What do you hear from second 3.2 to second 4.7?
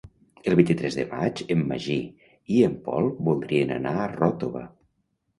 voldrien anar a Ròtova.